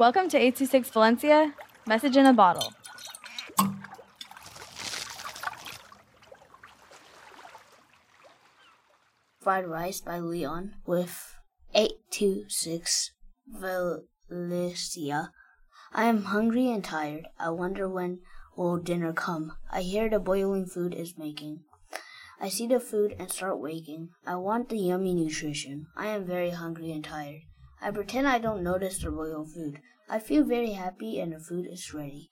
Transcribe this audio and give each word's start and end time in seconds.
Welcome 0.00 0.30
to 0.30 0.38
826 0.38 0.88
Valencia, 0.88 1.54
message 1.86 2.16
in 2.16 2.24
a 2.24 2.32
bottle. 2.32 2.72
Fried 9.42 9.66
Rice 9.66 10.00
by 10.00 10.18
Leon 10.20 10.76
with 10.86 11.36
826 11.74 13.10
Valencia. 13.46 15.32
I 15.92 16.04
am 16.04 16.22
hungry 16.22 16.70
and 16.70 16.82
tired. 16.82 17.28
I 17.38 17.50
wonder 17.50 17.86
when 17.86 18.20
will 18.56 18.78
dinner 18.78 19.12
come. 19.12 19.52
I 19.70 19.82
hear 19.82 20.08
the 20.08 20.18
boiling 20.18 20.64
food 20.64 20.94
is 20.94 21.18
making. 21.18 21.64
I 22.40 22.48
see 22.48 22.66
the 22.66 22.80
food 22.80 23.14
and 23.18 23.30
start 23.30 23.60
waking. 23.60 24.08
I 24.24 24.36
want 24.36 24.70
the 24.70 24.78
yummy 24.78 25.12
nutrition. 25.12 25.88
I 25.94 26.06
am 26.06 26.24
very 26.24 26.52
hungry 26.52 26.90
and 26.90 27.04
tired. 27.04 27.42
I 27.82 27.90
pretend 27.90 28.28
I 28.28 28.38
don't 28.38 28.62
notice 28.62 28.98
the 28.98 29.10
royal 29.10 29.44
food. 29.46 29.80
I 30.08 30.18
feel 30.18 30.44
very 30.44 30.72
happy 30.72 31.18
and 31.20 31.32
the 31.32 31.40
food 31.40 31.66
is 31.70 31.94
ready. 31.94 32.30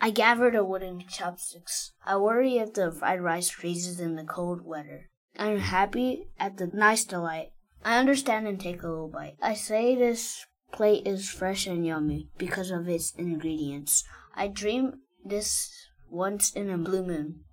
I 0.00 0.10
gather 0.10 0.50
the 0.50 0.64
wooden 0.64 1.04
chopsticks. 1.06 1.92
I 2.06 2.16
worry 2.16 2.56
if 2.56 2.72
the 2.72 2.90
fried 2.90 3.20
rice 3.20 3.50
freezes 3.50 4.00
in 4.00 4.16
the 4.16 4.24
cold 4.24 4.64
weather. 4.64 5.10
I 5.38 5.48
am 5.48 5.58
happy 5.58 6.28
at 6.38 6.56
the 6.56 6.68
nice 6.68 7.04
delight. 7.04 7.52
I 7.84 7.98
understand 7.98 8.46
and 8.46 8.58
take 8.58 8.82
a 8.82 8.88
little 8.88 9.08
bite. 9.08 9.36
I 9.42 9.54
say 9.54 9.94
this 9.94 10.46
plate 10.72 11.06
is 11.06 11.28
fresh 11.28 11.66
and 11.66 11.86
yummy 11.86 12.28
because 12.38 12.70
of 12.70 12.88
its 12.88 13.12
ingredients. 13.16 14.04
I 14.34 14.48
dream 14.48 15.00
this 15.24 15.70
once 16.08 16.50
in 16.52 16.70
a 16.70 16.78
blue 16.78 17.04
moon. 17.04 17.44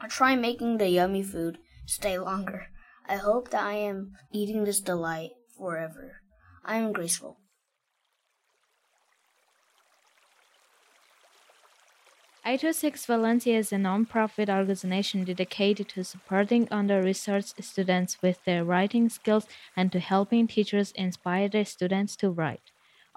I 0.00 0.08
try 0.08 0.34
making 0.34 0.78
the 0.78 0.88
yummy 0.88 1.22
food 1.22 1.58
stay 1.86 2.18
longer. 2.18 2.66
I 3.08 3.16
hope 3.16 3.50
that 3.50 3.62
I 3.62 3.74
am 3.74 4.12
eating 4.32 4.64
this 4.64 4.80
delight 4.80 5.30
forever. 5.56 6.22
I 6.68 6.76
am 6.76 6.92
graceful. 6.92 7.38
Six 12.72 13.06
Valencia 13.06 13.56
is 13.56 13.72
a 13.72 13.78
non-profit 13.78 14.50
organization 14.50 15.24
dedicated 15.24 15.88
to 15.90 16.04
supporting 16.04 16.68
under-researched 16.70 17.64
students 17.64 18.20
with 18.20 18.44
their 18.44 18.64
writing 18.64 19.08
skills 19.08 19.46
and 19.74 19.90
to 19.92 19.98
helping 19.98 20.46
teachers 20.46 20.92
inspire 20.92 21.48
their 21.48 21.64
students 21.64 22.16
to 22.16 22.30
write. 22.30 22.70